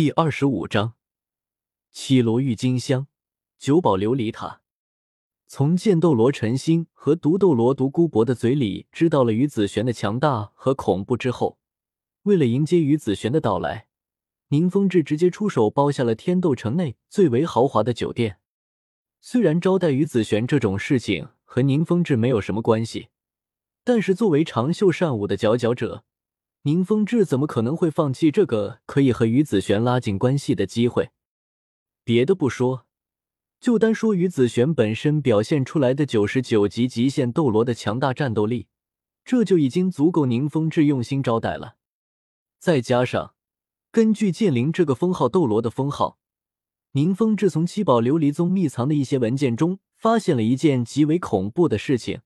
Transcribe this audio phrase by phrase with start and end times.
[0.00, 0.94] 第二十五章，
[1.90, 3.08] 绮罗郁金香，
[3.58, 4.60] 九宝琉璃塔。
[5.48, 11.58] 从剑斗罗陈心和毒斗罗独孤博的嘴里知道了于子璇的强大和恐怖之后，
[12.22, 13.88] 为了迎接于子璇的到来，
[14.50, 18.38] 宁风致直接出手包下了天斗城内最为豪华的酒店。
[19.20, 23.08] 虽然招待于子璇这种事情和宁风致没有什么关系，
[23.82, 26.04] 但是作为长袖善舞的佼佼者。
[26.68, 31.12] 宁风致怎么可能会放弃这个可以和于子璇拉近关系的机会？
[32.04, 32.84] 别的不说，
[33.58, 38.66] 就单说于子璇本身表现出来的九十九级极限斗罗的强大战斗力，
[39.24, 41.76] 这就已经足够宁风致用心招待了。
[42.58, 43.34] 再加上
[43.90, 46.18] 根据剑灵这个封号斗罗的封号，
[46.92, 52.20] 宁风致从七宝琉璃宗秘藏的一些文件中发现了一件极为恐怖的事情，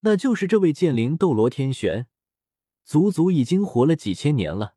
[0.00, 2.08] 那就是这位剑灵斗罗天玄。
[2.88, 4.72] 足足已经活了几千年了。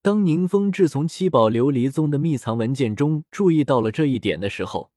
[0.00, 4.92] 当宁风致从七宝琉璃宗的秘藏文件中注意到了这一点的时候，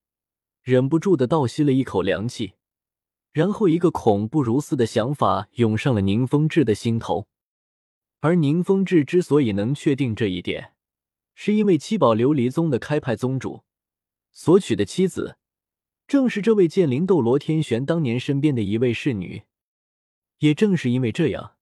[0.62, 2.54] 忍不住的倒吸了一口凉气，
[3.32, 7.28] 然后一个恐怖如斯的想法涌上了宁风致的心头。
[8.20, 10.76] 而宁风致之所以能确定这一点，
[11.34, 13.64] 是因为七宝琉璃宗的开派宗主
[14.32, 15.40] 所娶的妻子，
[16.06, 19.42] 正是这位剑灵斗罗天玄当年身边的一位侍女。
[20.38, 21.56] 也正是因为这样。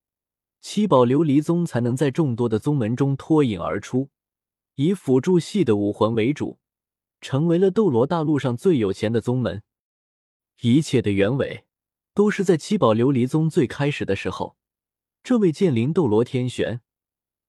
[0.59, 4.09] 七宝琉璃宗才能在众多的宗门中脱颖而出，
[4.75, 6.59] 以辅助系的武魂为主，
[7.21, 9.63] 成为了斗罗大陆上最有钱的宗门。
[10.61, 11.65] 一切的原委
[12.13, 14.57] 都是在七宝琉璃宗最开始的时候，
[15.23, 16.81] 这位剑灵斗罗天玄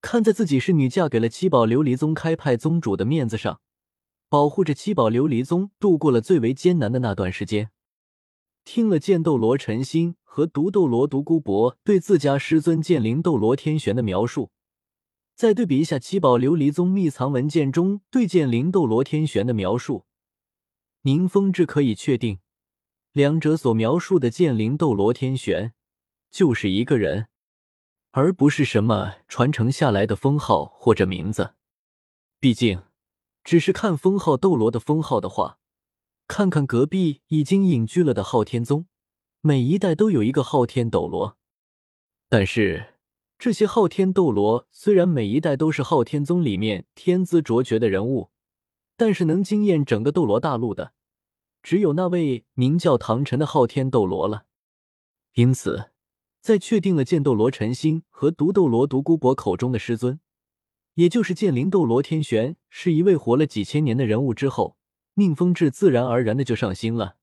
[0.00, 3.60] 看在自己是女嫁给了七宝琉璃宗开派宗主的面子上，
[4.28, 7.70] 保护着七宝琉璃宗度过了最为艰难的那段时间。
[8.64, 14.50] 听了剑斗罗陈心和毒斗罗独孤博对自家师尊剑灵斗罗天玄的描述，
[15.34, 20.04] 再对比一下七宝琉璃宗秘藏文件中对剑灵斗罗天玄的描述，
[21.02, 22.40] 宁风致可以确定，
[23.12, 25.72] 两者所描述的剑灵斗罗天玄
[26.30, 27.28] 就是一个人，
[28.10, 31.54] 而不是什么传承下来的封号或者名字。
[32.38, 32.82] 毕竟，
[33.42, 35.58] 只是看封号斗罗的封号的话。
[36.28, 38.86] 看看隔壁已经隐居了的昊天宗，
[39.40, 41.36] 每一代都有一个昊天斗罗。
[42.28, 42.94] 但是
[43.38, 48.30] 这些昊天斗罗虽然每一代都是昊天宗里面天资卓绝的人物，
[48.96, 50.92] 但是能惊艳整个斗罗大陆的，
[51.62, 54.46] 只有那位名叫唐晨的昊天斗罗了。
[55.34, 55.90] 因此，
[56.40, 60.18] 在确定了剑斗罗陈星和毒斗罗独孤博口中的师尊，
[60.94, 64.76] 也就是剑灵斗罗天玄，是一位活了几千年的人物之后。
[65.14, 67.16] 宁风致自然而然的就上心了，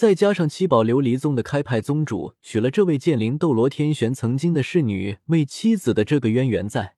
[0.00, 6.96] 再加上七宝琉璃宗的开派宗主娶了这位剑灵斗罗天玄曾经的侍女为妻子的这个渊源在，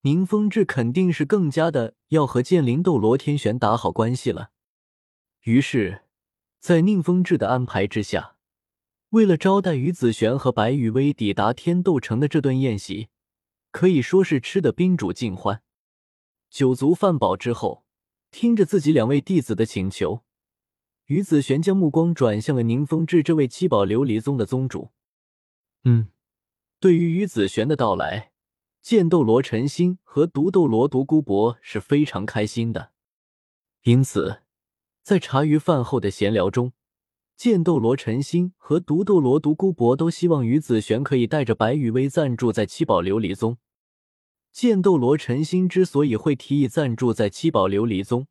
[0.00, 4.48] 宁风致肯定是更加的要和剑灵斗罗天玄打好关系了。
[5.42, 6.04] 于是，
[6.58, 8.36] 在宁风致的安排之下，
[9.10, 13.08] 为了招待于子璇和白羽薇抵达天斗城的这顿宴席，
[13.70, 15.60] 可以说是吃的宾主尽欢，
[16.48, 17.84] 酒足饭饱之后。
[18.30, 20.24] 听着自己两位弟子的请求，
[21.06, 24.90] 于子璇将目光转向了宁风致这位七宝琉璃宗的宗主。
[25.84, 26.08] 嗯，
[26.78, 28.32] 对于于子璇的到来，
[28.80, 32.92] 剑斗罗陈心和毒斗罗独孤博是非常开心的。
[33.82, 34.42] 因此，
[35.02, 36.72] 在茶余饭后的闲聊中，
[37.36, 43.58] 剑斗罗陈心和毒斗罗独孤博都希望于子璇可以带着白羽薇暂住在七宝琉璃宗。
[44.52, 48.28] 剑斗罗陈心之所以会提议暂住在七宝琉璃宗，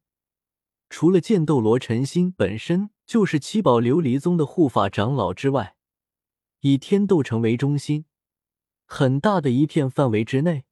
[0.92, 5.78] 除了剑斗罗陈心本身就是七宝琉璃宗的护法长老之外，
[6.60, 8.04] 以天斗城为中心，
[8.86, 10.66] 很大的一片范围之内，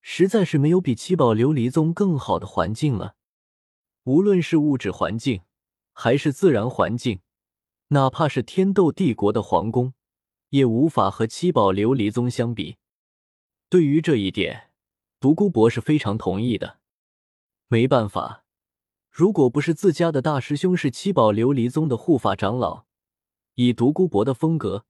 [0.00, 3.14] 实在是没有比七宝琉璃宗更好的环境了。
[4.02, 5.42] 无论是物质环境，
[5.92, 7.20] 还是自然环境，
[7.88, 9.94] 哪怕是天斗帝国的皇宫，
[10.48, 12.78] 也无法和七宝琉璃宗相比。
[13.68, 14.72] 对于这一点，
[15.20, 16.80] 独孤博是非常同意的，
[17.68, 18.41] 没办法，
[19.12, 22.86] 如果不是自家的大师兄是七宝琉璃宗的护法长老，
[23.56, 24.86] 以独孤博的风格，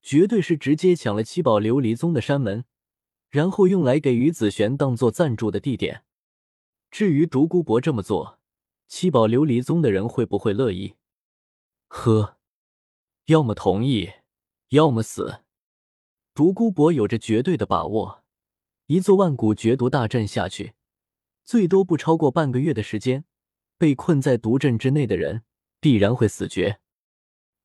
[0.00, 2.64] 绝对是直接抢了七宝琉璃宗的山门，
[3.28, 6.04] 然后用来给于子璇当做暂住的地点。
[6.90, 8.38] 至于独孤博这么做，
[8.88, 10.94] 七宝琉璃宗的人会不会乐意？
[11.88, 12.38] 呵，
[13.26, 14.10] 要么同意，
[14.70, 15.42] 要么死。
[16.32, 18.24] 独孤博有着绝对的把握。
[18.86, 20.72] 一座万古绝毒大阵下去，
[21.44, 23.26] 最多不超过半个月的时间，
[23.80, 25.42] 被困在毒阵之内的人
[25.80, 26.80] 必然会死绝。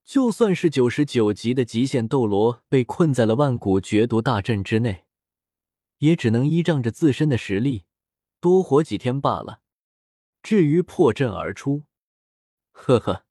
[0.05, 5.03] 就算是九十九级的极限斗罗被困在了万古绝毒大阵之内，
[5.97, 7.83] 也只能依仗着自身的实力
[8.39, 9.59] 多活几天罢了。
[10.41, 11.83] 至于破阵而出，
[12.71, 13.25] 呵呵，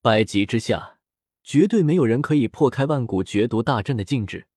[0.00, 0.98] 百级之下，
[1.44, 4.48] 绝对没有人可以破开万古绝毒大阵的禁制。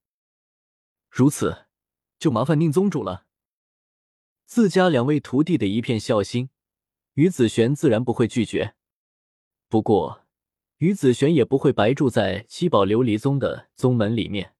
[1.07, 1.67] 如此，
[2.17, 3.27] 就麻烦宁宗主了。
[4.47, 6.49] 自家两位徒弟的一片孝心，
[7.13, 8.75] 于子璇自然不会拒绝。
[9.69, 10.23] 不过，
[10.77, 14.53] 于子璇也不会白住在七宝琉璃宗的宗门里面。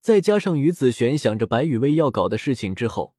[0.00, 3.14] 再加上于子璇想着白羽薇要搞的事情之后，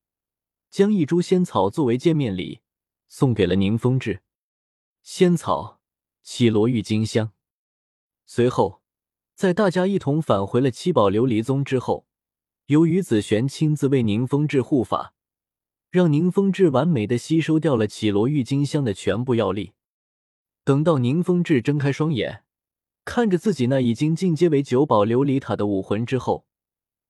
[0.69, 2.61] 将一株仙草作为见面礼
[3.07, 4.21] 送给了宁风致。
[5.01, 5.79] 仙草，
[6.21, 7.31] 绮罗郁金香。
[8.25, 8.81] 随后，
[9.35, 12.07] 在大家一同返回了七宝琉璃宗之后，
[12.67, 15.12] 由于子璇亲自为宁风致护法，
[15.93, 19.73] 让宁风致完美的吸收掉了绮罗郁金香的全部药力。
[20.63, 22.43] 等到宁风致睁开双眼，
[23.05, 26.47] 看着自己那已经进阶为九宝琉璃塔的武魂之后，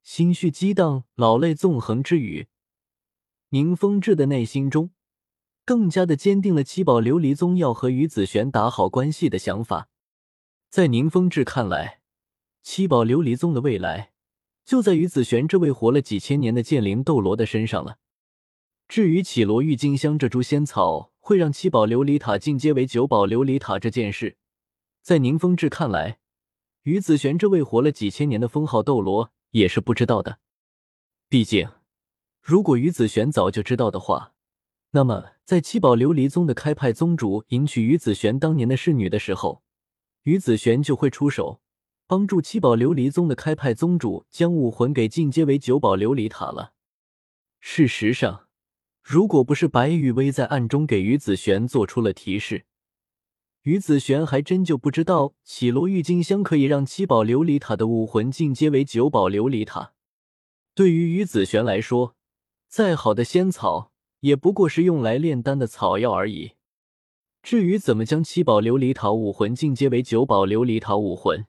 [0.03, 2.49] 心绪激荡，老泪纵横之余，
[3.51, 4.91] 宁风致的内心中
[5.63, 9.87] 更加的坚定了七宝琉璃宗要和于子璇打好关系的想法。
[10.69, 12.01] 在宁风致看来，
[12.61, 14.11] 七宝琉璃宗的未来
[14.65, 17.99] 就在于子璇这位活了几千年的剑灵斗罗的身上了。
[18.93, 24.37] 至于绮罗郁金香这株仙草会让七宝琉璃塔进阶为九宝琉璃塔这件事，
[25.01, 26.19] 在宁风致看来，
[26.83, 29.31] 于子璇这位活了几千年的封号斗罗。
[29.49, 30.37] 也是不知道的，
[31.27, 31.67] 毕竟，
[32.39, 34.35] 如果于子璇早就知道的话，
[34.91, 39.63] 那么在七宝琉璃宗的开派宗主迎娶于子璇当年的侍女的时候，
[40.21, 41.61] 于子璇就会出手
[42.05, 46.73] 帮助七宝琉璃宗的开派宗主将武魂给进阶为九宝琉璃塔了。
[47.59, 48.49] 事实上，
[49.03, 52.65] 如果不是白羽薇在暗中给于子璇做出了提示。
[53.63, 59.93] 于子璇还真就不知道，绮罗郁金香可以让七宝琉璃塔的武魂进阶为九宝琉璃塔。
[60.73, 62.15] 对于于子璇来说，
[62.67, 63.91] 再好的仙草
[64.21, 66.53] 也不过是用来炼丹的草药而已。
[67.41, 71.45] 至于怎么将七宝琉璃塔武魂进阶为九宝琉璃塔武魂，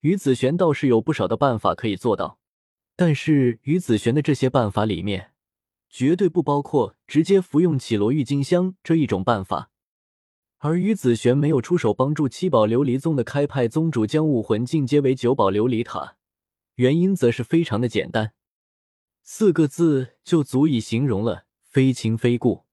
[0.00, 2.38] 于子璇倒是有不少的办法可以做到。
[2.96, 5.29] 但是于子璇的这些办法里面，
[5.90, 9.70] 绝对不包括直接服用绮罗郁金香这一种办法。
[10.58, 16.16] 而于子璇没有出手帮助七宝琉璃宗的开派宗主将武魂进阶为九宝琉璃塔，
[16.74, 18.32] 原因则是非常的简单，
[19.22, 22.64] 四个字就足以形容了：非亲非故。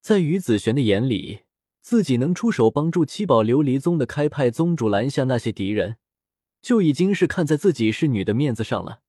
[0.00, 1.42] 在于子璇的眼里，
[1.80, 5.98] 自己能出手帮助七宝琉璃宗的开派宗主拦下那些敌人，
[6.62, 9.02] 就已经是看在自己是女的面子上了。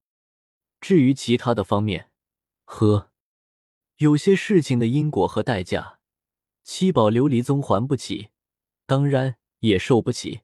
[0.81, 2.09] 至于其他的方面，
[2.65, 3.12] 呵，
[3.98, 6.00] 有些事情的因果和代价。
[6.63, 8.30] 七宝琉璃宗还不起，
[8.86, 10.42] 当然也受不起。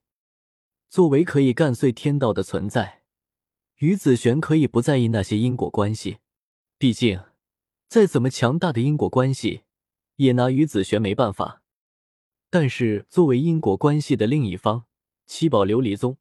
[0.89, 3.03] 作为可以干碎天道的存在，
[3.77, 6.17] 于子璇可以不在意那些因果关系。
[6.77, 7.23] 毕竟，
[7.87, 9.61] 再怎么强大的因果关系，
[10.17, 11.61] 也拿于子璇没办法。
[12.49, 14.85] 但是，作为因果关系的另一方，
[15.25, 16.17] 七宝琉璃宗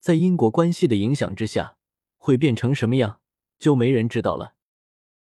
[0.00, 1.76] 在因果关系的影响之下，
[2.18, 3.20] 会变成什么样，
[3.58, 4.54] 就没人知道了。